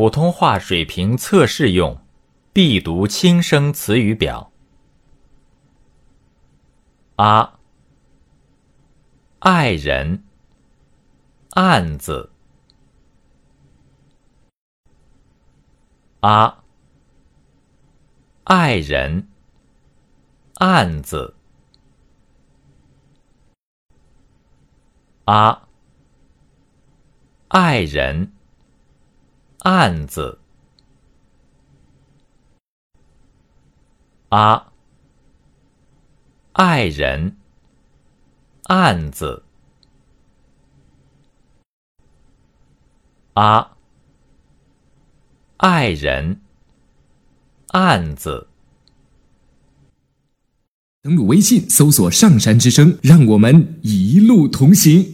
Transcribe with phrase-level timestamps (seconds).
[0.00, 2.00] 普通话水平测试用，
[2.54, 4.50] 必读轻声词语表。
[7.16, 7.58] 啊，
[9.40, 10.24] 爱人，
[11.50, 12.32] 案子。
[16.20, 16.64] 啊，
[18.44, 19.28] 爱人，
[20.54, 21.34] 案子。
[25.26, 25.68] 啊，
[27.48, 28.32] 爱人。
[29.60, 30.38] 案子
[34.30, 34.72] 啊，
[36.52, 37.36] 爱人，
[38.64, 39.42] 案子
[43.34, 43.76] 啊，
[45.58, 46.40] 爱人，
[47.68, 48.46] 案子。
[51.02, 55.09] 登录微信，搜索“上山之声”，让我们一路同行。